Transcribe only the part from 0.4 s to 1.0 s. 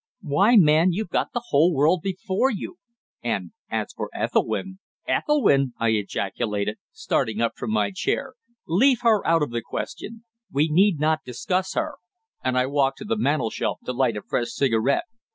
man,